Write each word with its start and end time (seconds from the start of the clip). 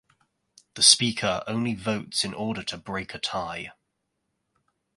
The 0.73 0.81
Speaker 0.81 1.43
only 1.45 1.75
votes 1.75 2.23
in 2.23 2.33
order 2.33 2.63
to 2.63 2.77
break 2.79 3.13
a 3.13 3.19
tie. 3.19 3.71